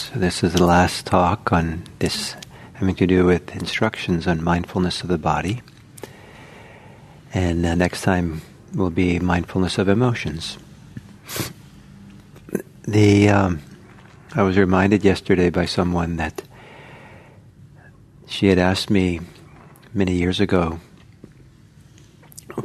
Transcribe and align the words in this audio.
so 0.00 0.18
this 0.18 0.42
is 0.42 0.54
the 0.54 0.64
last 0.64 1.04
talk 1.04 1.52
on 1.52 1.84
this 1.98 2.34
having 2.72 2.94
to 2.94 3.06
do 3.06 3.26
with 3.26 3.54
instructions 3.54 4.26
on 4.26 4.42
mindfulness 4.42 5.02
of 5.02 5.08
the 5.08 5.18
body. 5.18 5.60
And 7.34 7.66
uh, 7.66 7.74
next 7.74 8.00
time 8.00 8.40
will 8.74 8.88
be 8.88 9.18
mindfulness 9.18 9.76
of 9.76 9.88
emotions. 9.88 10.56
The 12.84 13.28
um, 13.28 13.60
I 14.34 14.42
was 14.42 14.56
reminded 14.56 15.04
yesterday 15.04 15.50
by 15.50 15.66
someone 15.66 16.16
that 16.16 16.42
she 18.26 18.46
had 18.46 18.58
asked 18.58 18.88
me 18.88 19.20
many 19.92 20.14
years 20.14 20.40
ago 20.40 20.80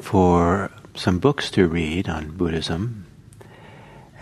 for 0.02 0.72
some 0.96 1.20
books 1.20 1.52
to 1.52 1.68
read 1.68 2.08
on 2.08 2.38
Buddhism 2.38 3.05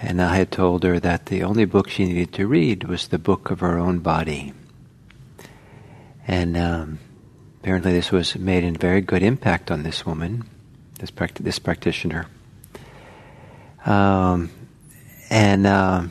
and 0.03 0.21
I 0.21 0.35
had 0.35 0.51
told 0.51 0.83
her 0.83 0.99
that 0.99 1.27
the 1.27 1.43
only 1.43 1.63
book 1.63 1.89
she 1.89 2.05
needed 2.05 2.33
to 2.33 2.45
read 2.45 2.83
was 2.83 3.07
the 3.07 3.17
book 3.17 3.49
of 3.49 3.61
her 3.61 3.79
own 3.79 3.99
body. 3.99 4.51
And 6.27 6.57
um, 6.57 6.99
apparently, 7.61 7.93
this 7.93 8.11
was 8.11 8.35
made 8.35 8.65
a 8.65 8.77
very 8.77 8.99
good 8.99 9.23
impact 9.23 9.71
on 9.71 9.83
this 9.83 10.05
woman, 10.05 10.43
this, 10.99 11.09
this 11.39 11.57
practitioner. 11.57 12.27
Um, 13.85 14.51
and 15.29 15.65
uh, 15.65 16.03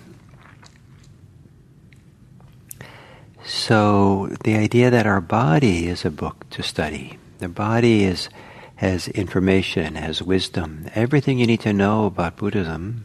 so, 3.45 4.35
the 4.43 4.57
idea 4.57 4.91
that 4.91 5.07
our 5.07 5.21
body 5.21 5.87
is 5.87 6.07
a 6.07 6.11
book 6.11 6.49
to 6.51 6.63
study, 6.63 7.19
the 7.41 7.49
body 7.49 8.05
is 8.05 8.31
has 8.77 9.07
information, 9.07 9.95
has 9.95 10.21
wisdom, 10.23 10.89
everything 10.95 11.39
you 11.39 11.47
need 11.47 11.61
to 11.61 11.73
know 11.73 12.07
about 12.07 12.37
Buddhism 12.37 13.05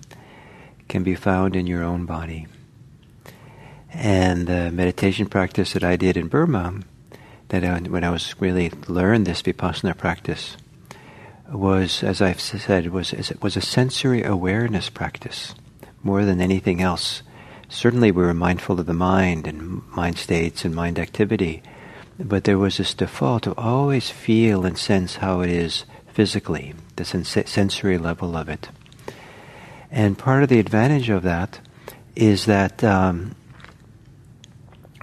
can 0.88 1.04
be 1.04 1.16
found 1.16 1.56
in 1.56 1.68
your 1.68 1.84
own 1.84 2.06
body. 2.06 2.48
And 3.94 4.48
the 4.48 4.72
meditation 4.72 5.28
practice 5.28 5.74
that 5.74 5.84
I 5.84 5.96
did 5.96 6.18
in 6.18 6.28
Burma, 6.28 6.82
that 7.50 7.64
I, 7.64 7.80
when 7.80 8.04
I 8.04 8.10
was 8.10 8.40
really 8.40 8.72
learned 8.88 9.26
this 9.26 9.42
vipassana 9.42 9.98
practice, 9.98 10.58
was, 11.52 12.04
as 12.04 12.22
I've 12.22 12.42
said, 12.42 12.88
was 12.88 13.14
was 13.42 13.56
a 13.56 13.62
sensory 13.62 14.24
awareness 14.24 14.90
practice 14.90 15.56
more 16.04 16.26
than 16.26 16.42
anything 16.42 16.82
else. 16.82 17.24
Certainly, 17.70 18.12
we 18.12 18.24
were 18.24 18.34
mindful 18.34 18.80
of 18.80 18.86
the 18.86 18.94
mind 18.94 19.48
and 19.48 19.82
mind 19.90 20.18
states 20.18 20.66
and 20.66 20.76
mind 20.76 21.00
activity, 21.00 21.64
but 22.20 22.44
there 22.44 22.58
was 22.58 22.78
this 22.78 22.94
default 22.94 23.44
to 23.44 23.56
always 23.56 24.10
feel 24.10 24.66
and 24.66 24.78
sense 24.78 25.18
how 25.18 25.42
it 25.42 25.50
is 25.50 25.86
physically, 26.14 26.74
the 26.96 27.06
sens- 27.06 27.38
sensory 27.46 27.98
level 27.98 28.36
of 28.36 28.50
it. 28.50 28.70
And 29.92 30.18
part 30.18 30.44
of 30.44 30.50
the 30.50 30.60
advantage 30.60 31.10
of 31.10 31.24
that 31.24 31.60
is 32.16 32.46
that 32.46 32.84
um, 32.84 33.36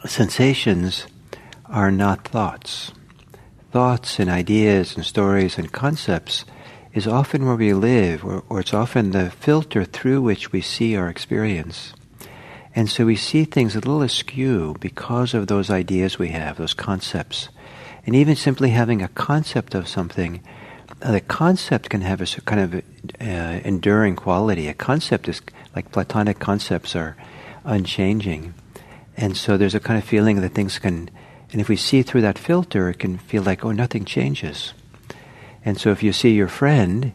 sensations 0.07 1.07
are 1.67 1.91
not 1.91 2.27
thoughts. 2.27 2.93
Thoughts 3.73 4.19
and 4.19 4.31
ideas 4.31 4.95
and 4.95 5.05
stories 5.05 5.59
and 5.59 5.73
concepts 5.73 6.45
is 6.93 7.09
often 7.09 7.45
where 7.45 7.57
we 7.57 7.73
live, 7.75 8.25
or, 8.25 8.45
or 8.49 8.61
it's 8.61 8.75
often 8.75 9.11
the 9.11 9.31
filter 9.31 9.85
through 9.85 10.23
which 10.23 10.53
we 10.53 10.61
see 10.61 10.97
our 10.97 11.09
experience. 11.09 11.93
And 12.77 12.89
so 12.89 13.07
we 13.07 13.17
see 13.17 13.45
things 13.45 13.75
a 13.75 13.79
little 13.79 14.03
askew 14.03 14.77
because 14.81 15.35
of 15.35 15.47
those 15.47 15.71
ideas 15.71 16.19
we 16.19 16.29
have, 16.29 16.57
those 16.57 16.75
concepts. 16.75 17.49
And 18.07 18.15
even 18.15 18.37
simply 18.37 18.71
having 18.71 19.03
a 19.03 19.09
concept 19.09 19.75
of 19.75 19.89
something 19.89 20.43
the 21.01 21.21
concept 21.21 21.91
can 21.91 22.01
have 22.01 22.21
a 22.21 22.27
kind 22.43 22.61
of 22.61 22.75
uh, 23.21 23.61
enduring 23.65 24.17
quality. 24.17 24.69
A 24.69 24.75
concept 24.75 25.29
is 25.29 25.43
like 25.75 25.93
Platonic 25.93 26.39
concepts 26.39 26.97
are 26.97 27.17
unchanging, 27.65 28.55
and 29.17 29.37
so 29.37 29.57
there's 29.57 29.75
a 29.75 29.81
kind 29.81 29.99
of 29.99 30.05
feeling 30.05 30.41
that 30.41 30.51
things 30.51 30.79
can. 30.79 31.11
And 31.53 31.61
if 31.61 31.69
we 31.69 31.77
see 31.77 32.03
through 32.03 32.23
that 32.23 32.39
filter, 32.39 32.91
it 32.91 32.99
can 32.99 33.19
feel 33.19 33.43
like 33.43 33.65
oh, 33.65 33.73
nothing 33.73 34.05
changes. 34.05 34.75
And 35.65 35.79
so 35.79 35.91
if 35.91 36.03
you 36.03 36.13
see 36.13 36.31
your 36.31 36.49
friend 36.49 37.13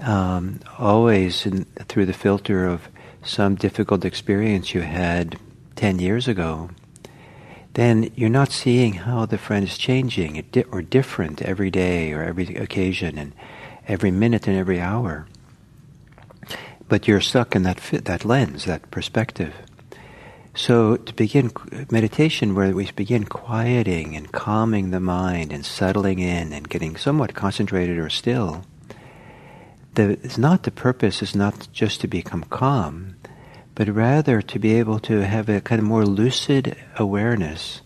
um, 0.00 0.60
always 0.78 1.46
in, 1.46 1.64
through 1.88 2.06
the 2.06 2.12
filter 2.12 2.66
of 2.66 2.88
some 3.24 3.54
difficult 3.54 4.04
experience 4.04 4.74
you 4.74 4.82
had 4.82 5.38
ten 5.74 5.98
years 5.98 6.28
ago, 6.28 6.70
then 7.74 8.10
you're 8.14 8.28
not 8.28 8.52
seeing 8.52 8.94
how 8.94 9.26
the 9.26 9.38
friend 9.38 9.66
is 9.66 9.78
changing 9.78 10.44
or 10.70 10.82
different 10.82 11.40
every 11.42 11.70
day 11.70 12.12
or 12.12 12.22
every 12.22 12.54
occasion 12.56 13.18
and 13.18 13.32
every 13.88 14.10
minute 14.10 14.46
and 14.46 14.56
every 14.56 14.80
hour. 14.80 15.26
But 16.88 17.08
you're 17.08 17.20
stuck 17.20 17.56
in 17.56 17.62
that 17.62 17.80
fit, 17.80 18.04
that 18.04 18.24
lens, 18.24 18.66
that 18.66 18.90
perspective. 18.90 19.54
So 20.54 20.96
to 20.96 21.14
begin 21.14 21.50
meditation, 21.90 22.54
where 22.54 22.72
we 22.72 22.90
begin 22.92 23.24
quieting 23.24 24.14
and 24.14 24.30
calming 24.30 24.90
the 24.90 25.00
mind 25.00 25.50
and 25.50 25.64
settling 25.64 26.18
in 26.18 26.52
and 26.52 26.68
getting 26.68 26.96
somewhat 26.96 27.34
concentrated 27.34 27.96
or 27.96 28.10
still, 28.10 28.64
the, 29.94 30.10
it's 30.22 30.36
not 30.36 30.64
the 30.64 30.70
purpose 30.70 31.22
is 31.22 31.34
not 31.34 31.68
just 31.72 32.02
to 32.02 32.08
become 32.08 32.44
calm, 32.44 33.16
but 33.74 33.88
rather 33.88 34.42
to 34.42 34.58
be 34.58 34.74
able 34.74 34.98
to 34.98 35.20
have 35.20 35.48
a 35.48 35.60
kind 35.60 35.80
of 35.80 35.86
more 35.86 36.04
lucid 36.04 36.76
awareness 36.96 37.80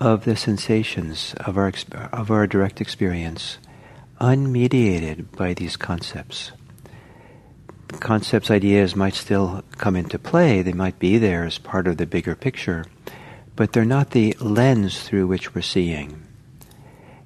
of 0.00 0.24
the 0.24 0.36
sensations 0.36 1.34
of 1.38 1.56
our, 1.56 1.72
of 2.12 2.30
our 2.30 2.46
direct 2.46 2.80
experience, 2.80 3.58
unmediated 4.20 5.30
by 5.36 5.54
these 5.54 5.76
concepts. 5.76 6.52
Concepts, 8.00 8.50
ideas 8.50 8.96
might 8.96 9.14
still 9.14 9.62
come 9.78 9.96
into 9.96 10.18
play, 10.18 10.62
they 10.62 10.72
might 10.72 10.98
be 10.98 11.18
there 11.18 11.44
as 11.44 11.58
part 11.58 11.86
of 11.86 11.96
the 11.96 12.06
bigger 12.06 12.34
picture, 12.34 12.84
but 13.54 13.72
they're 13.72 13.84
not 13.84 14.10
the 14.10 14.36
lens 14.40 15.02
through 15.02 15.26
which 15.26 15.54
we're 15.54 15.62
seeing. 15.62 16.22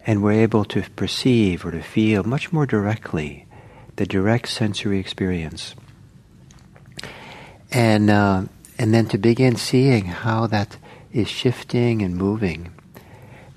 And 0.07 0.23
we're 0.23 0.33
able 0.43 0.65
to 0.67 0.83
perceive 0.97 1.65
or 1.65 1.71
to 1.71 1.83
feel 1.83 2.25
much 2.25 2.53
more 2.53 2.67
directly 2.67 3.47
the 3.97 4.07
direct 4.07 4.49
sensory 4.49 4.99
experience 4.99 5.75
and 7.73 8.11
uh, 8.11 8.45
and 8.79 8.95
then 8.95 9.07
to 9.07 9.19
begin 9.19 9.57
seeing 9.57 10.07
how 10.07 10.47
that 10.47 10.77
is 11.13 11.29
shifting 11.29 12.03
and 12.03 12.17
moving. 12.17 12.73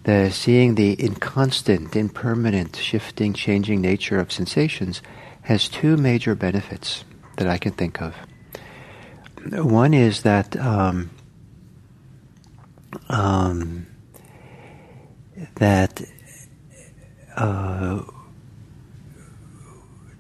The 0.04 0.32
seeing 0.32 0.76
the 0.76 0.94
inconstant, 0.94 1.96
impermanent, 1.96 2.76
shifting, 2.76 3.34
changing 3.34 3.82
nature 3.82 4.20
of 4.20 4.32
sensations 4.32 5.02
has 5.44 5.70
two 5.70 5.98
major 5.98 6.36
benefits 6.36 7.06
that 7.38 7.48
I 7.48 7.58
can 7.58 7.72
think 7.72 8.02
of. 8.02 8.16
One 9.52 9.94
is 9.94 10.24
that 10.24 10.58
um, 10.58 11.10
um, 13.10 13.88
that 15.56 16.02
uh, 17.36 18.02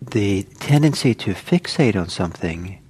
the 0.01 0.43
tendency 0.59 1.13
to 1.15 1.33
fixate 1.33 1.95
on 1.95 2.09
something 2.09 2.82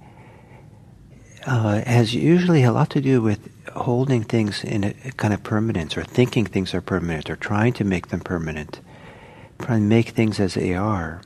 uh, 1.46 1.82
has 1.84 2.14
usually 2.14 2.62
a 2.62 2.72
lot 2.72 2.90
to 2.90 3.00
do 3.00 3.20
with 3.20 3.50
holding 3.74 4.22
things 4.22 4.64
in 4.64 4.84
a 4.84 4.92
kind 5.12 5.34
of 5.34 5.42
permanence 5.42 5.96
or 5.96 6.04
thinking 6.04 6.46
things 6.46 6.74
are 6.74 6.80
permanent 6.80 7.28
or 7.28 7.36
trying 7.36 7.72
to 7.74 7.84
make 7.84 8.08
them 8.08 8.20
permanent, 8.20 8.80
trying 9.58 9.80
to 9.80 9.86
make 9.86 10.10
things 10.10 10.40
as 10.40 10.54
they 10.54 10.74
are. 10.74 11.20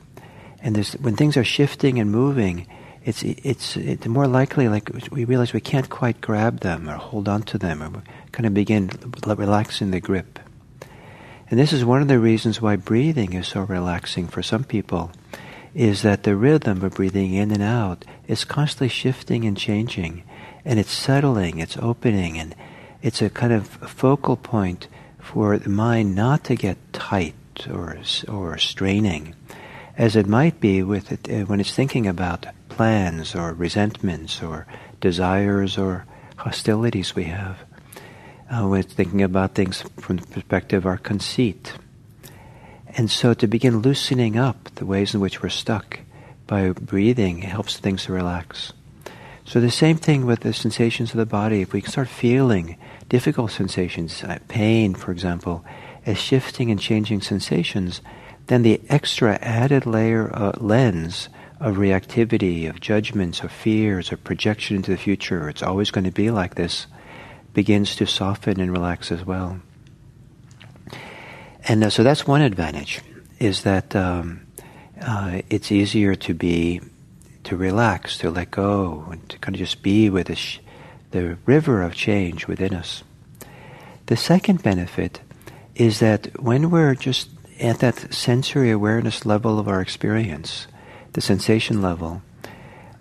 And 0.61 0.77
when 1.01 1.15
things 1.15 1.37
are 1.37 1.43
shifting 1.43 1.99
and 1.99 2.11
moving, 2.11 2.67
it's, 3.05 3.23
it's, 3.23 3.77
it's 3.77 4.07
more 4.07 4.27
likely 4.27 4.67
like 4.67 4.89
we 5.11 5.23
realize 5.23 5.53
we 5.53 5.61
can't 5.61 5.89
quite 5.89 6.19
grab 6.19 6.59
them 6.59 6.89
or 6.89 6.95
hold 6.95 7.29
on 7.29 7.43
to 7.43 7.57
them 7.57 7.81
or 7.81 8.03
kind 8.31 8.45
of 8.45 8.53
begin 8.53 8.89
relaxing 9.25 9.91
the 9.91 10.01
grip. 10.01 10.39
And 11.49 11.59
this 11.59 11.73
is 11.73 11.83
one 11.83 12.01
of 12.01 12.07
the 12.07 12.19
reasons 12.19 12.61
why 12.61 12.75
breathing 12.75 13.33
is 13.33 13.47
so 13.47 13.61
relaxing 13.61 14.27
for 14.27 14.43
some 14.43 14.63
people 14.63 15.11
is 15.73 16.01
that 16.01 16.23
the 16.23 16.35
rhythm 16.35 16.83
of 16.83 16.95
breathing 16.95 17.33
in 17.33 17.51
and 17.51 17.61
out 17.63 18.05
is 18.27 18.43
constantly 18.43 18.89
shifting 18.89 19.45
and 19.45 19.57
changing, 19.57 20.23
and 20.65 20.79
it's 20.79 20.91
settling, 20.91 21.59
it's 21.59 21.77
opening, 21.77 22.37
and 22.37 22.55
it's 23.01 23.21
a 23.21 23.29
kind 23.29 23.53
of 23.53 23.67
focal 23.67 24.35
point 24.35 24.87
for 25.19 25.57
the 25.57 25.69
mind 25.69 26.15
not 26.15 26.43
to 26.43 26.55
get 26.55 26.77
tight 26.93 27.35
or 27.69 27.97
or 28.27 28.57
straining, 28.57 29.35
as 29.97 30.15
it 30.15 30.27
might 30.27 30.59
be 30.59 30.81
with 30.81 31.11
it, 31.11 31.29
uh, 31.29 31.45
when 31.45 31.59
it's 31.59 31.73
thinking 31.73 32.07
about 32.07 32.45
plans 32.69 33.35
or 33.35 33.53
resentments 33.53 34.41
or 34.41 34.65
desires 35.01 35.77
or 35.77 36.05
hostilities 36.37 37.15
we 37.15 37.25
have. 37.25 37.57
Uh, 38.49 38.67
we're 38.67 38.81
thinking 38.81 39.21
about 39.21 39.53
things 39.53 39.83
from 39.99 40.17
the 40.17 40.25
perspective 40.27 40.79
of 40.79 40.85
our 40.87 40.97
conceit. 40.97 41.73
And 42.95 43.09
so 43.09 43.33
to 43.33 43.47
begin 43.47 43.81
loosening 43.81 44.37
up 44.37 44.69
the 44.75 44.85
ways 44.85 45.13
in 45.13 45.19
which 45.19 45.41
we're 45.41 45.49
stuck 45.49 45.99
by 46.47 46.71
breathing 46.71 47.41
helps 47.41 47.77
things 47.77 48.05
to 48.05 48.13
relax. 48.13 48.73
So 49.45 49.59
the 49.59 49.71
same 49.71 49.97
thing 49.97 50.25
with 50.25 50.41
the 50.41 50.53
sensations 50.53 51.11
of 51.11 51.17
the 51.17 51.25
body. 51.25 51.61
If 51.61 51.73
we 51.73 51.81
start 51.81 52.07
feeling 52.07 52.77
difficult 53.07 53.51
sensations, 53.51 54.23
uh, 54.23 54.39
pain, 54.47 54.93
for 54.93 55.11
example, 55.11 55.65
as 56.05 56.17
shifting 56.17 56.69
and 56.71 56.79
changing 56.79 57.21
sensations, 57.21 58.01
then 58.47 58.63
the 58.63 58.81
extra 58.89 59.37
added 59.41 59.85
layer 59.85 60.29
uh, 60.35 60.51
lens 60.57 61.29
of 61.59 61.75
reactivity, 61.75 62.69
of 62.69 62.79
judgments, 62.79 63.41
of 63.41 63.51
fears, 63.51 64.11
of 64.11 64.23
projection 64.23 64.75
into 64.75 64.91
the 64.91 64.97
future, 64.97 65.49
it's 65.49 65.63
always 65.63 65.91
going 65.91 66.05
to 66.05 66.11
be 66.11 66.31
like 66.31 66.55
this, 66.55 66.87
begins 67.53 67.95
to 67.95 68.05
soften 68.05 68.59
and 68.59 68.71
relax 68.71 69.11
as 69.11 69.25
well. 69.25 69.59
And 71.69 71.83
uh, 71.83 71.91
so 71.91 72.01
that's 72.01 72.25
one 72.25 72.41
advantage, 72.41 72.99
is 73.37 73.61
that 73.61 73.95
um, 73.95 74.41
uh, 74.99 75.43
it's 75.51 75.71
easier 75.71 76.15
to 76.15 76.33
be, 76.33 76.81
to 77.43 77.55
relax, 77.55 78.17
to 78.17 78.31
let 78.31 78.49
go, 78.49 79.05
and 79.11 79.29
to 79.29 79.37
kind 79.37 79.53
of 79.55 79.59
just 79.59 79.83
be 79.83 80.09
with 80.09 80.27
the, 80.27 80.35
sh- 80.35 80.61
the 81.11 81.37
river 81.45 81.83
of 81.83 81.93
change 81.93 82.47
within 82.47 82.73
us. 82.73 83.03
The 84.07 84.17
second 84.17 84.63
benefit 84.63 85.21
is 85.75 85.99
that 85.99 86.41
when 86.41 86.71
we're 86.71 86.95
just 86.95 87.29
at 87.59 87.79
that 87.81 88.15
sensory 88.15 88.71
awareness 88.71 89.23
level 89.23 89.59
of 89.59 89.67
our 89.67 89.79
experience, 89.79 90.65
the 91.13 91.21
sensation 91.21 91.83
level, 91.83 92.23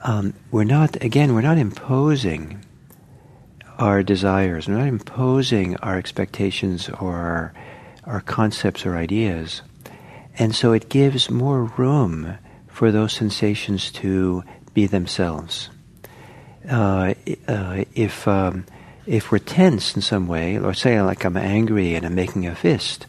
um, 0.03 0.35
we're 0.51 0.65
not, 0.65 1.03
again, 1.03 1.33
we're 1.33 1.41
not 1.41 1.57
imposing 1.57 2.63
our 3.79 4.03
desires, 4.03 4.69
we're 4.69 4.77
not 4.77 4.89
imposing 4.89 5.75
our 5.79 5.97
expectations 5.97 6.91
or 6.91 7.15
our, 7.15 7.55
our 8.09 8.21
concepts 8.23 8.87
or 8.87 8.97
ideas. 8.97 9.63
And 10.39 10.55
so 10.55 10.73
it 10.73 10.89
gives 10.89 11.31
more 11.31 11.65
room 11.65 12.39
for 12.67 12.91
those 12.91 13.13
sensations 13.13 13.93
to 13.93 14.43
be 14.73 14.87
themselves. 14.87 15.69
Uh, 16.69 17.15
uh, 17.47 17.85
if, 17.95 18.27
um, 18.27 18.65
if 19.07 19.31
we're 19.31 19.39
tense 19.39 19.95
in 19.95 20.03
some 20.03 20.27
way, 20.27 20.59
or 20.59 20.75
say 20.75 21.01
like 21.03 21.25
I'm 21.25 21.37
angry 21.37 21.95
and 21.95 22.07
I'm 22.07 22.15
making 22.15 22.47
a 22.47 22.55
fist, 22.55 23.07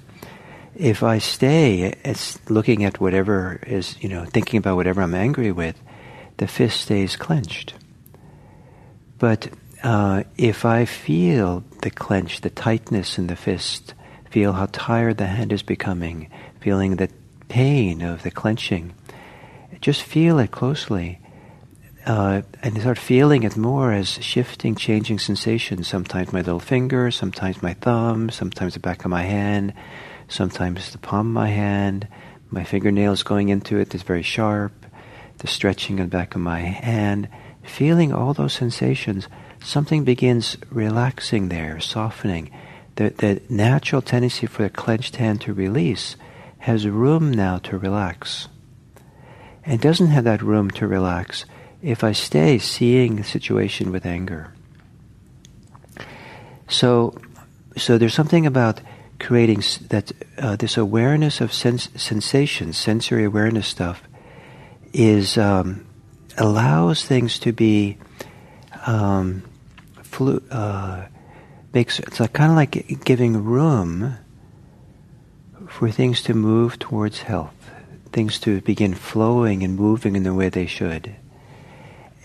if 0.75 1.03
I 1.03 1.19
stay 1.19 1.93
as 2.03 2.39
looking 2.49 2.83
at 2.83 2.99
whatever 2.99 3.59
is, 3.67 4.01
you 4.01 4.09
know, 4.09 4.25
thinking 4.25 4.57
about 4.57 4.75
whatever 4.75 5.01
I'm 5.01 5.15
angry 5.15 5.51
with, 5.51 5.75
the 6.37 6.47
fist 6.47 6.81
stays 6.81 7.15
clenched. 7.15 7.73
But 9.17 9.49
uh, 9.83 10.23
if 10.37 10.65
I 10.65 10.85
feel 10.85 11.63
the 11.81 11.89
clench, 11.89 12.41
the 12.41 12.49
tightness 12.49 13.17
in 13.17 13.27
the 13.27 13.35
fist, 13.35 13.93
feel 14.29 14.53
how 14.53 14.67
tired 14.71 15.17
the 15.17 15.27
hand 15.27 15.51
is 15.51 15.63
becoming, 15.63 16.29
feeling 16.59 16.95
the 16.95 17.09
pain 17.47 18.01
of 18.01 18.23
the 18.23 18.31
clenching, 18.31 18.93
just 19.81 20.03
feel 20.03 20.39
it 20.39 20.51
closely. 20.51 21.19
Uh, 22.05 22.41
and 22.63 22.79
start 22.79 22.97
feeling 22.97 23.43
it 23.43 23.57
more 23.57 23.91
as 23.91 24.07
shifting, 24.23 24.73
changing 24.73 25.19
sensations. 25.19 25.87
Sometimes 25.87 26.33
my 26.33 26.39
little 26.39 26.59
finger, 26.59 27.11
sometimes 27.11 27.61
my 27.61 27.73
thumb, 27.73 28.29
sometimes 28.29 28.73
the 28.73 28.79
back 28.79 29.03
of 29.03 29.11
my 29.11 29.23
hand, 29.23 29.73
sometimes 30.27 30.91
the 30.91 30.97
palm 30.97 31.27
of 31.27 31.33
my 31.33 31.49
hand, 31.49 32.07
my 32.49 32.63
fingernails 32.63 33.21
going 33.21 33.49
into 33.49 33.77
it 33.77 33.93
is 33.93 34.01
very 34.01 34.23
sharp, 34.23 34.85
the 35.39 35.47
stretching 35.47 35.99
in 35.99 36.05
the 36.05 36.09
back 36.09 36.33
of 36.35 36.41
my 36.41 36.61
hand, 36.61 37.27
feeling 37.63 38.11
all 38.11 38.33
those 38.33 38.53
sensations, 38.53 39.27
something 39.61 40.03
begins 40.03 40.57
relaxing 40.71 41.49
there, 41.49 41.79
softening. 41.79 42.49
The, 42.99 43.11
the 43.11 43.41
natural 43.47 44.01
tendency 44.01 44.45
for 44.45 44.63
the 44.63 44.69
clenched 44.69 45.15
hand 45.15 45.39
to 45.41 45.53
release 45.53 46.17
has 46.57 46.85
room 46.85 47.31
now 47.31 47.57
to 47.59 47.77
relax. 47.77 48.49
And 49.63 49.79
doesn't 49.79 50.07
have 50.07 50.25
that 50.25 50.41
room 50.41 50.69
to 50.71 50.85
relax 50.85 51.45
if 51.81 52.03
I 52.03 52.11
stay 52.11 52.59
seeing 52.59 53.15
the 53.15 53.23
situation 53.23 53.93
with 53.93 54.05
anger. 54.05 54.53
So, 56.67 57.17
so 57.77 57.97
there's 57.97 58.13
something 58.13 58.45
about 58.45 58.81
creating 59.17 59.63
that 59.87 60.11
uh, 60.37 60.57
this 60.57 60.75
awareness 60.75 61.39
of 61.39 61.53
sens- 61.53 61.87
sensations, 61.95 62.77
sensory 62.77 63.23
awareness 63.23 63.67
stuff, 63.67 64.03
is 64.91 65.37
um, 65.37 65.85
allows 66.37 67.05
things 67.05 67.39
to 67.39 67.53
be 67.53 67.97
um, 68.85 69.43
flu- 70.03 70.43
uh, 70.51 71.05
makes 71.73 71.99
it's 71.99 72.19
like, 72.19 72.33
kind 72.33 72.51
of 72.51 72.55
like 72.55 73.03
giving 73.03 73.43
room 73.43 74.17
for 75.67 75.91
things 75.91 76.21
to 76.23 76.33
move 76.33 76.79
towards 76.79 77.19
health, 77.19 77.71
things 78.11 78.39
to 78.39 78.61
begin 78.61 78.93
flowing 78.93 79.63
and 79.63 79.75
moving 79.75 80.15
in 80.15 80.23
the 80.23 80.33
way 80.33 80.49
they 80.49 80.65
should. 80.65 81.15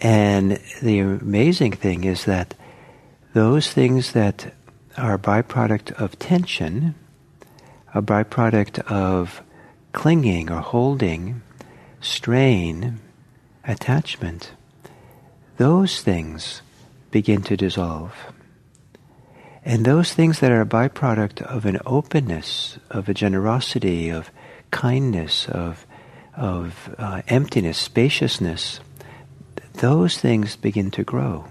And 0.01 0.59
the 0.83 1.01
amazing 1.01 1.73
thing 1.73 2.05
is 2.05 2.25
that 2.25 2.55
those 3.33 3.71
things 3.71 4.13
that 4.13 4.53
are 4.97 5.15
a 5.15 5.19
byproduct 5.19 5.93
of 6.01 6.19
tension, 6.19 6.95
a 7.95 8.03
byproduct 8.03 8.79
of 8.91 9.43
clinging 9.93 10.51
or 10.51 10.61
holding, 10.61 11.43
strain, 12.01 13.01
attachment, 13.65 14.53
those 15.57 16.01
things 16.01 16.63
begin 17.11 17.43
to 17.43 17.57
dissolve. 17.57 18.34
And 19.65 19.85
those 19.85 20.13
things 20.13 20.41
that 20.41 20.51
are 20.53 20.61
a 20.61 20.67
byproduct 20.67 21.41
of 21.41 21.65
an 21.65 21.79
openness, 21.87 22.79
of 22.91 23.09
a 23.09 23.15
generosity, 23.15 24.11
of 24.11 24.31
kindness, 24.71 25.49
of, 25.49 25.87
of 26.37 26.95
uh, 26.99 27.23
emptiness, 27.29 27.79
spaciousness, 27.79 28.81
those 29.75 30.19
things 30.19 30.57
begin 30.57 30.91
to 30.93 31.03
grow. 31.03 31.47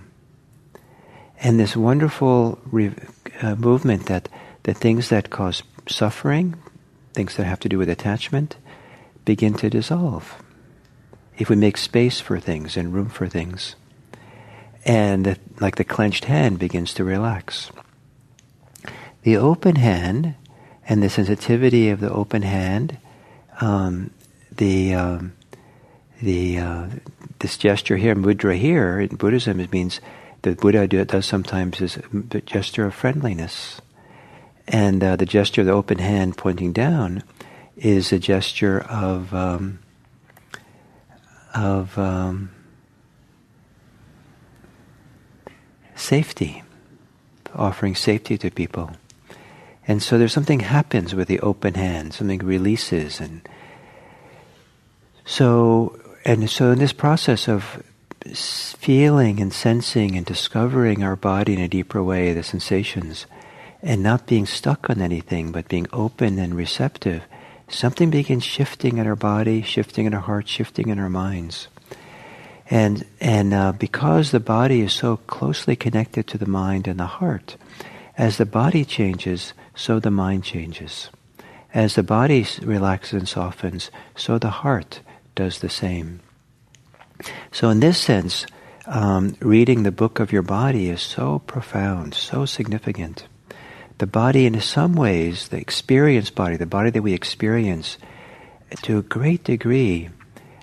And 1.39 1.59
this 1.59 1.75
wonderful 1.75 2.59
re- 2.65 2.93
uh, 3.41 3.55
movement 3.55 4.05
that 4.05 4.29
the 4.61 4.75
things 4.75 5.09
that 5.09 5.31
cause 5.31 5.63
suffering, 5.87 6.55
things 7.13 7.35
that 7.35 7.45
have 7.45 7.59
to 7.61 7.69
do 7.69 7.79
with 7.79 7.89
attachment, 7.89 8.57
begin 9.25 9.55
to 9.55 9.69
dissolve. 9.69 10.41
If 11.37 11.49
we 11.49 11.55
make 11.55 11.77
space 11.77 12.19
for 12.19 12.39
things 12.39 12.77
and 12.77 12.93
room 12.93 13.09
for 13.09 13.27
things, 13.27 13.75
and 14.85 15.25
the, 15.25 15.37
like 15.59 15.77
the 15.77 15.83
clenched 15.83 16.25
hand 16.25 16.59
begins 16.59 16.93
to 16.93 17.03
relax. 17.03 17.71
The 19.23 19.37
open 19.37 19.77
hand 19.77 20.35
and 20.87 21.01
the 21.01 21.09
sensitivity 21.09 21.89
of 21.89 22.01
the 22.01 22.11
open 22.11 22.41
hand, 22.41 22.97
um, 23.61 24.11
the 24.51 24.93
um, 24.93 25.33
the 26.21 26.59
uh, 26.59 26.87
this 27.39 27.57
gesture 27.57 27.97
here, 27.97 28.15
mudra 28.15 28.57
here 28.57 28.99
in 28.99 29.15
Buddhism, 29.15 29.59
it 29.59 29.71
means 29.71 30.01
the 30.41 30.55
Buddha 30.55 30.87
does 30.87 31.25
sometimes 31.25 31.79
is 31.81 31.97
a 32.31 32.41
gesture 32.41 32.85
of 32.85 32.93
friendliness. 32.93 33.81
And 34.67 35.03
uh, 35.03 35.15
the 35.15 35.25
gesture 35.25 35.61
of 35.61 35.67
the 35.67 35.73
open 35.73 35.99
hand 35.99 36.37
pointing 36.37 36.73
down 36.73 37.23
is 37.77 38.11
a 38.11 38.19
gesture 38.19 38.81
of 38.81 39.33
um, 39.33 39.79
of 41.55 41.97
um, 41.97 42.51
safety, 45.95 46.63
offering 47.55 47.95
safety 47.95 48.37
to 48.37 48.51
people. 48.51 48.91
And 49.87 50.01
so 50.01 50.17
there's 50.17 50.33
something 50.33 50.61
happens 50.61 51.13
with 51.13 51.27
the 51.27 51.39
open 51.41 51.73
hand, 51.73 52.13
something 52.13 52.39
releases, 52.39 53.19
and 53.19 53.47
so 55.25 55.99
and 56.25 56.49
so 56.49 56.71
in 56.71 56.79
this 56.79 56.93
process 56.93 57.47
of 57.49 57.83
feeling 58.25 59.41
and 59.41 59.51
sensing 59.51 60.15
and 60.15 60.25
discovering 60.25 61.03
our 61.03 61.15
body 61.15 61.53
in 61.53 61.59
a 61.59 61.67
deeper 61.67 62.01
way, 62.01 62.33
the 62.33 62.43
sensations, 62.43 63.25
and 63.81 64.01
not 64.01 64.25
being 64.25 64.45
stuck 64.45 64.89
on 64.89 65.01
anything, 65.01 65.51
but 65.51 65.67
being 65.67 65.87
open 65.91 66.39
and 66.39 66.55
receptive, 66.55 67.23
something 67.67 68.09
begins 68.09 68.43
shifting 68.43 68.97
in 68.97 69.07
our 69.07 69.15
body, 69.15 69.61
shifting 69.61 70.05
in 70.05 70.13
our 70.13 70.21
heart, 70.21 70.47
shifting 70.47 70.87
in 70.87 70.99
our 70.99 71.09
minds. 71.09 71.67
And, 72.69 73.05
and 73.19 73.53
uh, 73.53 73.73
because 73.73 74.31
the 74.31 74.39
body 74.39 74.81
is 74.81 74.93
so 74.93 75.17
closely 75.17 75.75
connected 75.75 76.27
to 76.27 76.37
the 76.37 76.47
mind 76.47 76.87
and 76.87 76.99
the 76.99 77.05
heart, 77.05 77.57
as 78.17 78.37
the 78.37 78.45
body 78.45 78.85
changes, 78.85 79.53
so 79.75 79.99
the 79.99 80.11
mind 80.11 80.43
changes. 80.43 81.09
As 81.73 81.95
the 81.95 82.03
body 82.03 82.45
relaxes 82.61 83.13
and 83.13 83.29
softens, 83.29 83.89
so 84.15 84.37
the 84.37 84.49
heart 84.49 85.01
does 85.35 85.59
the 85.59 85.69
same. 85.69 86.19
So, 87.51 87.69
in 87.69 87.79
this 87.79 87.97
sense, 87.97 88.45
um, 88.85 89.35
reading 89.39 89.83
the 89.83 89.91
book 89.91 90.19
of 90.19 90.31
your 90.31 90.41
body 90.41 90.89
is 90.89 91.01
so 91.01 91.39
profound, 91.39 92.13
so 92.13 92.45
significant. 92.45 93.25
The 93.97 94.07
body, 94.07 94.45
in 94.45 94.59
some 94.61 94.93
ways, 94.93 95.47
the 95.47 95.57
experience 95.57 96.29
body, 96.29 96.57
the 96.57 96.65
body 96.65 96.89
that 96.89 97.01
we 97.01 97.13
experience, 97.13 97.97
to 98.81 98.97
a 98.97 99.03
great 99.03 99.43
degree, 99.43 100.09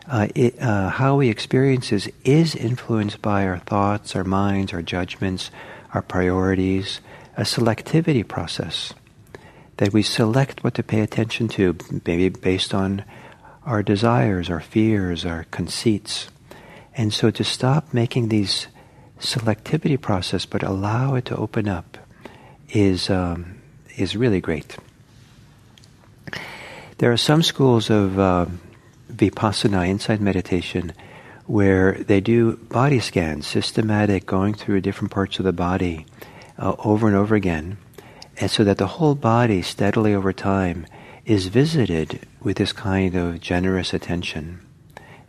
uh, 0.07 0.29
it, 0.35 0.61
uh, 0.61 0.91
how 0.91 1.17
we 1.17 1.29
experience 1.29 1.93
is, 1.93 2.11
is 2.25 2.55
influenced 2.55 3.23
by 3.23 3.47
our 3.47 3.59
thoughts, 3.59 4.15
our 4.15 4.25
minds, 4.25 4.73
our 4.73 4.83
judgments, 4.83 5.51
our 5.95 6.03
priorities, 6.03 7.01
a 7.41 7.45
selectivity 7.45 8.27
process. 8.27 8.93
That 9.79 9.95
we 9.95 10.03
select 10.03 10.63
what 10.63 10.75
to 10.75 10.83
pay 10.83 11.01
attention 11.01 11.49
to, 11.57 11.75
maybe 12.05 12.29
based 12.29 12.75
on 12.75 13.03
our 13.65 13.83
desires, 13.83 14.51
our 14.51 14.61
fears, 14.61 15.25
our 15.25 15.45
conceits. 15.51 16.29
And 16.95 17.15
so 17.15 17.31
to 17.31 17.43
stop 17.43 17.95
making 17.95 18.29
these 18.29 18.67
selectivity 19.19 19.99
process, 19.99 20.45
but 20.45 20.63
allow 20.63 21.15
it 21.15 21.25
to 21.27 21.37
open 21.37 21.67
up, 21.67 21.97
is 22.69 23.09
um, 23.09 23.57
is 23.97 24.15
really 24.15 24.41
great. 24.41 24.77
There 26.99 27.11
are 27.11 27.17
some 27.17 27.43
schools 27.43 27.89
of 27.89 28.19
uh, 28.19 28.47
vipassana, 29.11 29.89
insight 29.89 30.21
meditation, 30.21 30.93
where 31.47 31.95
they 31.95 32.21
do 32.21 32.57
body 32.69 33.01
scans, 33.01 33.47
systematic, 33.47 34.27
going 34.27 34.53
through 34.53 34.83
different 34.83 35.11
parts 35.11 35.39
of 35.39 35.47
the 35.47 35.55
body 35.55 36.05
uh, 36.61 36.77
over 36.85 37.09
and 37.09 37.17
over 37.17 37.35
again, 37.35 37.79
and 38.37 38.51
so 38.51 38.63
that 38.63 38.79
the 38.79 38.87
whole 38.87 39.15
body 39.15 39.63
steadily 39.63 40.15
over 40.15 40.33
time 40.33 40.87
is 41.25 41.47
visited 41.47 42.21
with 42.43 42.59
this 42.59 42.73
kind 42.73 43.17
of 43.17 43.41
generous 43.41 43.93
attention 43.93 44.61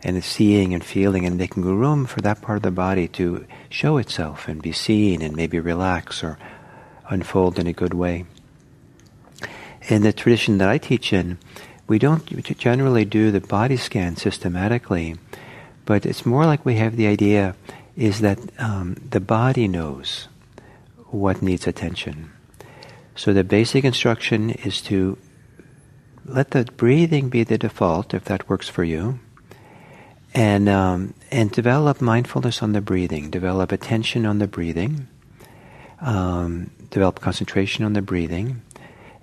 and 0.02 0.22
seeing 0.22 0.74
and 0.74 0.84
feeling 0.84 1.24
and 1.24 1.38
making 1.38 1.64
room 1.64 2.06
for 2.06 2.20
that 2.20 2.42
part 2.42 2.56
of 2.56 2.62
the 2.62 2.70
body 2.70 3.06
to 3.06 3.46
show 3.68 3.96
itself 3.98 4.48
and 4.48 4.60
be 4.60 4.72
seen 4.72 5.22
and 5.22 5.36
maybe 5.36 5.58
relax 5.58 6.22
or 6.22 6.38
unfold 7.08 7.58
in 7.58 7.66
a 7.66 7.72
good 7.72 7.94
way. 7.94 8.24
In 9.88 10.02
the 10.02 10.12
tradition 10.12 10.58
that 10.58 10.68
I 10.68 10.78
teach 10.78 11.12
in, 11.12 11.38
we 11.86 11.98
don't 11.98 12.24
generally 12.58 13.04
do 13.04 13.30
the 13.30 13.40
body 13.40 13.76
scan 13.76 14.16
systematically, 14.16 15.16
but 15.84 16.06
it's 16.06 16.26
more 16.26 16.46
like 16.46 16.64
we 16.64 16.76
have 16.76 16.96
the 16.96 17.06
idea 17.06 17.54
is 17.96 18.20
that 18.20 18.38
um, 18.58 18.96
the 19.10 19.20
body 19.20 19.68
knows 19.68 20.28
what 21.12 21.42
needs 21.42 21.66
attention. 21.66 22.32
So 23.14 23.32
the 23.32 23.44
basic 23.44 23.84
instruction 23.84 24.50
is 24.50 24.80
to 24.82 25.18
let 26.24 26.52
the 26.52 26.64
breathing 26.64 27.28
be 27.28 27.44
the 27.44 27.58
default, 27.58 28.14
if 28.14 28.24
that 28.24 28.48
works 28.48 28.68
for 28.68 28.84
you, 28.84 29.20
and 30.34 30.68
um, 30.68 31.14
and 31.30 31.50
develop 31.50 32.00
mindfulness 32.00 32.62
on 32.62 32.72
the 32.72 32.80
breathing, 32.80 33.30
develop 33.30 33.70
attention 33.70 34.24
on 34.24 34.38
the 34.38 34.46
breathing, 34.46 35.08
um, 36.00 36.70
develop 36.90 37.20
concentration 37.20 37.84
on 37.84 37.92
the 37.92 38.02
breathing. 38.02 38.62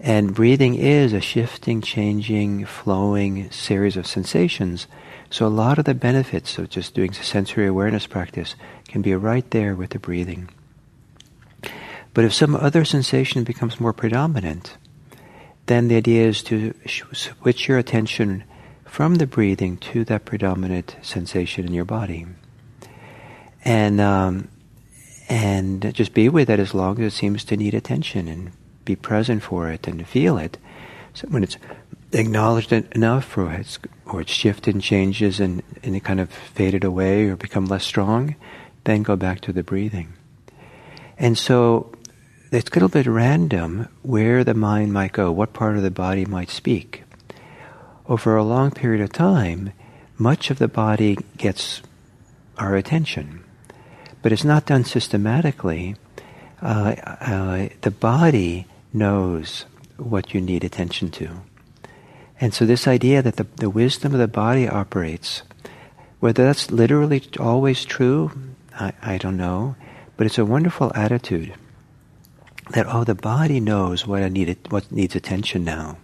And 0.01 0.34
breathing 0.34 0.75
is 0.75 1.12
a 1.12 1.19
shifting, 1.19 1.81
changing, 1.81 2.65
flowing 2.65 3.51
series 3.51 3.98
of 3.98 4.08
sensations. 4.08 4.88
So 5.29 5.46
a 5.46 5.50
lot 5.50 5.77
of 5.77 5.84
the 5.84 5.93
benefits 5.93 6.58
of 6.58 6.69
just 6.69 6.93
doing 6.93 7.12
sensory 7.12 7.67
awareness 7.67 8.08
practice 8.08 8.55
can 8.88 9.01
be 9.01 9.13
right 9.13 9.50
there 9.51 9.75
with 9.75 9.89
the 9.89 10.00
breathing. 10.00 10.50
But 12.19 12.25
if 12.25 12.33
some 12.33 12.53
other 12.53 12.83
sensation 12.83 13.45
becomes 13.45 13.79
more 13.79 13.93
predominant, 13.93 14.75
then 15.67 15.88
the 15.88 15.95
idea 15.95 16.27
is 16.27 16.43
to 16.43 16.73
switch 16.83 17.69
your 17.69 17.77
attention 17.77 18.43
from 18.83 19.15
the 19.15 19.25
breathing 19.25 19.77
to 19.77 20.03
that 20.03 20.25
predominant 20.25 20.97
sensation 21.01 21.65
in 21.65 21.73
your 21.73 21.85
body. 21.85 22.25
And, 23.63 24.01
um, 24.01 24.49
and 25.29 25.93
just 25.95 26.13
be 26.13 26.27
with 26.27 26.49
it 26.49 26.59
as 26.59 26.73
long 26.73 26.99
as 26.99 27.13
it 27.13 27.15
seems 27.15 27.45
to 27.45 27.55
need 27.55 27.73
attention 27.73 28.27
and 28.27 28.51
be 28.83 28.97
present 28.97 29.41
for 29.41 29.69
it 29.69 29.88
and 29.88 30.05
feel 30.05 30.38
it. 30.38 30.57
So 31.13 31.25
when 31.29 31.41
it's 31.41 31.55
acknowledged 32.11 32.73
enough 32.73 33.38
or 33.38 33.53
it's, 33.53 33.79
or 34.05 34.19
it's 34.19 34.33
shifted 34.33 34.75
and 34.75 34.83
changes 34.83 35.39
and, 35.39 35.63
and 35.83 35.95
it 35.95 36.03
kind 36.03 36.19
of 36.19 36.29
faded 36.29 36.83
away 36.83 37.29
or 37.29 37.38
become 37.38 37.67
less 37.67 37.85
strong, 37.85 38.35
then 38.83 39.03
go 39.03 39.15
back 39.15 39.39
to 39.39 39.53
the 39.53 39.63
breathing. 39.63 40.11
And 41.17 41.38
so 41.38 41.93
it's 42.51 42.70
a 42.70 42.74
little 42.74 42.89
bit 42.89 43.06
random 43.06 43.88
where 44.01 44.44
the 44.44 44.53
mind 44.53 44.91
might 44.91 45.12
go, 45.12 45.32
what 45.32 45.53
part 45.53 45.77
of 45.77 45.84
the 45.84 45.91
body 45.91 46.25
might 46.25 46.50
speak 46.50 47.03
over 48.10 48.36
a 48.36 48.44
long 48.44 48.72
period 48.72 49.01
of 49.01 49.12
time, 49.12 49.72
much 50.18 50.50
of 50.50 50.58
the 50.58 50.68
body 50.68 51.18
gets 51.38 51.82
our 52.58 52.75
attention. 52.75 53.44
But 54.22 54.32
it's 54.32 54.44
not 54.44 54.65
done 54.65 54.84
systematically. 54.84 55.96
Uh, 56.62 56.96
uh, 57.22 57.70
the 57.82 57.91
body 57.91 58.65
knows 58.91 59.65
what 59.98 60.34
you 60.34 60.41
need 60.41 60.63
attention 60.63 61.12
to. 61.12 61.29
And 62.41 62.53
so, 62.53 62.65
this 62.65 62.88
idea 62.88 63.22
that 63.22 63.36
the, 63.36 63.46
the 63.58 63.70
wisdom 63.70 64.13
of 64.13 64.20
the 64.20 64.27
body 64.27 64.68
operates, 64.68 65.44
whether 66.20 66.46
that's 66.46 66.72
literally 66.72 67.22
always 67.39 67.86
true, 67.86 68.32
I, 68.74 68.94
I 69.01 69.18
don't 69.18 69.38
know, 69.38 69.75
but 70.18 70.25
it's 70.25 70.38
a 70.38 70.46
wonderful 70.46 70.91
attitude 70.96 71.53
that, 72.71 72.85
oh, 72.88 73.03
the 73.03 73.15
body 73.15 73.59
knows 73.59 74.05
what, 74.05 74.23
I 74.23 74.29
need, 74.29 74.57
what 74.69 74.91
needs 74.91 75.15
attention 75.15 75.63
now. 75.63 75.97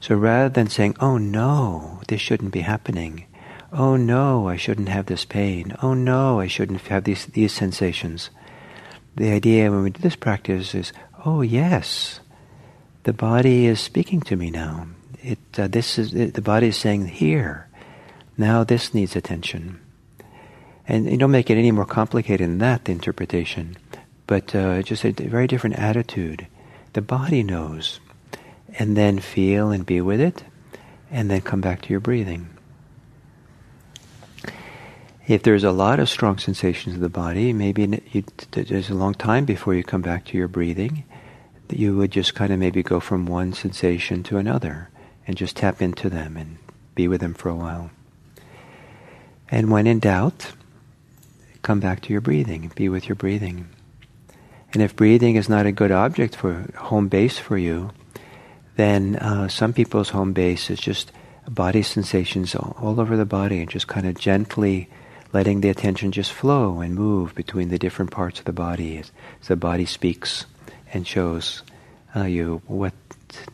So 0.00 0.16
rather 0.16 0.48
than 0.48 0.68
saying, 0.68 0.96
oh 1.00 1.18
no, 1.18 2.00
this 2.08 2.20
shouldn't 2.20 2.52
be 2.52 2.60
happening, 2.60 3.26
oh 3.72 3.96
no, 3.96 4.48
I 4.48 4.56
shouldn't 4.56 4.88
have 4.88 5.06
this 5.06 5.24
pain, 5.24 5.76
oh 5.82 5.94
no, 5.94 6.40
I 6.40 6.46
shouldn't 6.46 6.80
have 6.82 7.04
these, 7.04 7.26
these 7.26 7.52
sensations, 7.52 8.30
the 9.14 9.30
idea 9.30 9.70
when 9.70 9.82
we 9.82 9.90
do 9.90 10.00
this 10.00 10.16
practice 10.16 10.74
is, 10.74 10.92
oh 11.24 11.42
yes, 11.42 12.20
the 13.04 13.12
body 13.12 13.66
is 13.66 13.80
speaking 13.80 14.20
to 14.22 14.36
me 14.36 14.50
now. 14.50 14.86
It, 15.20 15.38
uh, 15.58 15.68
this 15.68 15.98
is, 15.98 16.14
it, 16.14 16.34
the 16.34 16.42
body 16.42 16.68
is 16.68 16.76
saying, 16.76 17.06
here, 17.06 17.68
now 18.36 18.64
this 18.64 18.94
needs 18.94 19.14
attention. 19.14 19.80
And 20.88 21.08
you 21.08 21.16
don't 21.16 21.30
make 21.30 21.50
it 21.50 21.58
any 21.58 21.70
more 21.70 21.86
complicated 21.86 22.48
than 22.48 22.58
that, 22.58 22.86
the 22.86 22.92
interpretation, 22.92 23.76
but 24.26 24.54
uh, 24.54 24.82
just 24.82 25.04
a 25.04 25.12
very 25.12 25.46
different 25.46 25.76
attitude. 25.76 26.46
The 26.92 27.02
body 27.02 27.42
knows 27.42 28.00
and 28.78 28.96
then 28.96 29.18
feel 29.18 29.70
and 29.70 29.84
be 29.84 30.00
with 30.00 30.20
it, 30.20 30.44
and 31.10 31.30
then 31.30 31.40
come 31.40 31.60
back 31.60 31.82
to 31.82 31.90
your 31.90 32.00
breathing. 32.00 32.48
If 35.26 35.42
there's 35.42 35.64
a 35.64 35.70
lot 35.70 36.00
of 36.00 36.08
strong 36.08 36.38
sensations 36.38 36.96
of 36.96 37.00
the 37.00 37.08
body, 37.08 37.52
maybe 37.52 38.02
you, 38.12 38.24
there's 38.50 38.90
a 38.90 38.94
long 38.94 39.14
time 39.14 39.44
before 39.44 39.74
you 39.74 39.84
come 39.84 40.02
back 40.02 40.24
to 40.26 40.36
your 40.36 40.48
breathing. 40.48 41.04
That 41.68 41.78
You 41.78 41.96
would 41.96 42.10
just 42.10 42.34
kind 42.34 42.52
of 42.52 42.58
maybe 42.58 42.82
go 42.82 42.98
from 42.98 43.26
one 43.26 43.52
sensation 43.52 44.22
to 44.24 44.38
another 44.38 44.90
and 45.26 45.36
just 45.36 45.56
tap 45.56 45.80
into 45.80 46.10
them 46.10 46.36
and 46.36 46.58
be 46.94 47.08
with 47.08 47.20
them 47.20 47.34
for 47.34 47.48
a 47.48 47.54
while. 47.54 47.90
And 49.48 49.70
when 49.70 49.86
in 49.86 50.00
doubt, 50.00 50.52
come 51.62 51.78
back 51.78 52.00
to 52.02 52.12
your 52.12 52.20
breathing, 52.20 52.72
be 52.74 52.88
with 52.88 53.08
your 53.08 53.16
breathing. 53.16 53.68
And 54.72 54.82
if 54.82 54.96
breathing 54.96 55.36
is 55.36 55.48
not 55.48 55.66
a 55.66 55.72
good 55.72 55.92
object 55.92 56.34
for 56.34 56.66
home 56.76 57.08
base 57.08 57.38
for 57.38 57.58
you, 57.58 57.90
then 58.76 59.16
uh, 59.16 59.48
some 59.48 59.72
people's 59.72 60.10
home 60.10 60.32
base 60.32 60.70
is 60.70 60.80
just 60.80 61.12
body 61.48 61.82
sensations 61.82 62.54
all, 62.54 62.76
all 62.80 63.00
over 63.00 63.16
the 63.16 63.26
body 63.26 63.60
and 63.60 63.68
just 63.68 63.86
kind 63.88 64.06
of 64.06 64.18
gently 64.18 64.88
letting 65.32 65.60
the 65.60 65.68
attention 65.68 66.12
just 66.12 66.32
flow 66.32 66.80
and 66.80 66.94
move 66.94 67.34
between 67.34 67.68
the 67.68 67.78
different 67.78 68.10
parts 68.10 68.38
of 68.38 68.44
the 68.44 68.52
body 68.52 68.98
as 68.98 69.10
the 69.46 69.56
body 69.56 69.86
speaks 69.86 70.46
and 70.92 71.06
shows 71.06 71.62
uh, 72.14 72.24
you 72.24 72.62
what 72.66 72.92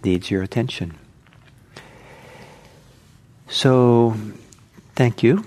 needs 0.05 0.31
your 0.31 0.43
attention. 0.43 0.95
So, 3.49 4.15
thank 4.95 5.23
you. 5.23 5.45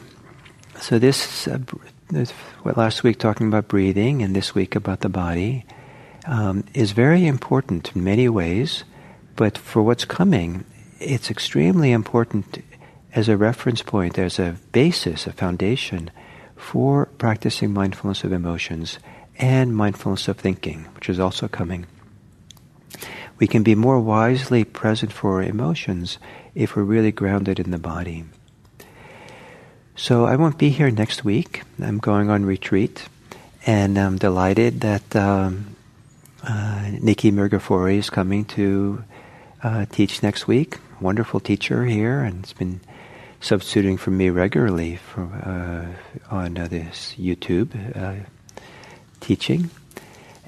So 0.80 0.98
this, 0.98 1.48
uh, 1.48 1.60
last 2.64 3.04
week 3.04 3.20
talking 3.20 3.48
about 3.48 3.68
breathing, 3.68 4.22
and 4.22 4.36
this 4.36 4.54
week 4.54 4.76
about 4.76 5.00
the 5.00 5.10
body, 5.10 5.66
um, 6.26 6.64
is 6.74 6.92
very 6.92 7.26
important 7.26 7.96
in 7.96 8.04
many 8.04 8.30
ways. 8.30 8.84
But 9.36 9.58
for 9.58 9.82
what's 9.82 10.06
coming, 10.06 10.66
it's 11.00 11.32
extremely 11.32 11.92
important 11.92 12.64
as 13.14 13.28
a 13.28 13.38
reference 13.38 13.82
point, 13.82 14.18
as 14.18 14.40
a 14.40 14.58
basis, 14.72 15.28
a 15.28 15.34
foundation 15.34 16.12
for 16.56 17.08
practicing 17.18 17.74
mindfulness 17.74 18.24
of 18.24 18.32
emotions 18.32 19.00
and 19.38 19.76
mindfulness 19.76 20.28
of 20.28 20.38
thinking, 20.38 20.86
which 20.96 21.10
is 21.10 21.20
also 21.20 21.48
coming. 21.48 21.88
We 23.40 23.48
can 23.48 23.64
be 23.64 23.74
more 23.74 24.00
wisely 24.00 24.64
present 24.64 25.12
for 25.12 25.42
emotions 25.42 26.20
if 26.54 26.76
we're 26.76 26.84
really 26.84 27.12
grounded 27.12 27.60
in 27.60 27.72
the 27.72 27.80
body. 27.80 28.26
So 29.96 30.26
I 30.26 30.36
won't 30.36 30.58
be 30.58 30.70
here 30.70 30.90
next 30.90 31.24
week. 31.24 31.64
I'm 31.82 32.00
going 32.00 32.30
on 32.30 32.46
retreat, 32.46 33.08
and 33.66 33.98
I'm 33.98 34.18
delighted 34.18 34.82
that 34.82 35.16
um, 35.16 35.76
uh, 36.44 36.90
Nikki 37.02 37.32
Mirghafori 37.32 37.98
is 37.98 38.10
coming 38.10 38.46
to 38.46 39.04
uh, 39.62 39.86
teach 39.86 40.24
next 40.24 40.48
week. 40.48 40.80
Wonderful 41.00 41.40
teacher 41.40 41.86
here, 41.86 42.22
and 42.22 42.44
it's 42.44 42.54
been 42.54 42.80
substituting 43.42 43.98
for 43.98 44.12
me 44.12 44.30
regularly 44.30 45.00
uh, 45.18 45.86
on 46.30 46.58
uh, 46.58 46.68
this 46.68 47.16
YouTube 47.18 47.76
uh, 47.96 48.26
teaching. 49.20 49.70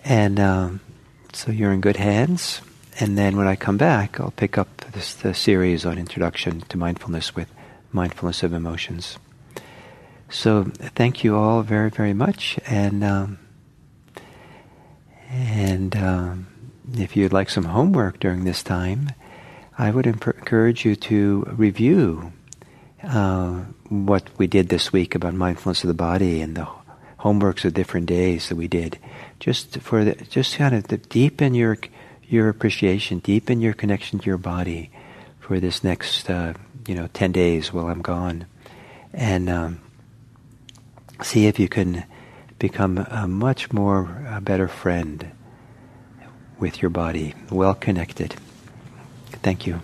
And 0.04 0.40
um, 0.40 0.80
so 1.34 1.52
you're 1.52 1.74
in 1.74 1.82
good 1.82 1.98
hands. 1.98 2.62
And 3.00 3.18
then 3.18 3.38
when 3.38 3.48
I 3.48 3.56
come 3.56 3.78
back, 3.78 4.20
I'll 4.20 4.32
pick 4.32 4.58
up 4.58 4.84
this 4.94 5.16
the 5.16 5.34
series 5.34 5.86
on 5.86 5.98
Introduction 5.98 6.62
to 6.70 6.78
Mindfulness 6.78 7.36
with 7.36 7.50
Mindfulness 7.92 8.44
of 8.44 8.54
Emotions. 8.54 9.18
So 10.34 10.66
thank 10.96 11.24
you 11.24 11.38
all 11.38 11.62
very, 11.62 11.90
very 11.90 12.14
much. 12.14 12.60
And 12.66 13.04
um, 13.04 13.40
And 15.34 15.96
um, 15.96 16.48
if 16.94 17.16
you'd 17.16 17.34
like 17.34 17.50
some 17.50 17.66
homework 17.66 18.20
during 18.20 18.44
this 18.44 18.62
time, 18.62 19.10
I 19.78 19.90
would 19.90 20.06
encourage 20.06 20.86
you 20.86 20.96
to 20.96 21.44
review 21.58 22.32
uh, 23.02 23.62
what 23.90 24.30
we 24.38 24.46
did 24.48 24.70
this 24.70 24.94
week 24.94 25.16
about 25.16 25.34
mindfulness 25.34 25.84
of 25.84 25.88
the 25.88 25.96
body 25.96 26.42
and 26.42 26.56
the 26.56 26.68
homeworks 27.20 27.66
of 27.66 27.74
different 27.74 28.06
days 28.06 28.50
that 28.50 28.56
we 28.56 28.68
did, 28.68 29.00
just 29.40 29.80
for 29.80 30.04
the, 30.04 30.14
just 30.30 30.56
kind 30.58 30.76
of 30.76 31.10
deepen 31.10 31.56
your 31.56 31.78
your 32.30 32.50
appreciation, 32.50 33.20
deepen 33.20 33.60
your 33.60 33.74
connection 33.74 34.20
to 34.20 34.26
your 34.26 34.38
body 34.38 34.90
for 35.40 35.60
this 35.60 35.84
next 35.84 36.30
uh, 36.30 36.54
you 36.88 36.94
know 36.94 37.08
ten 37.14 37.32
days 37.32 37.74
while 37.74 37.88
I'm 37.88 38.02
gone, 38.02 38.46
and 39.14 39.50
um, 39.50 39.82
see 41.22 41.48
if 41.48 41.60
you 41.60 41.68
can 41.68 42.06
become 42.60 42.98
a 42.98 43.28
much 43.28 43.72
more 43.72 44.26
a 44.30 44.42
better 44.42 44.68
friend 44.68 45.32
with 46.60 46.82
your 46.82 46.90
body, 46.90 47.34
well 47.52 47.76
connected. 47.76 48.36
Thank 49.42 49.68
you. 49.68 49.82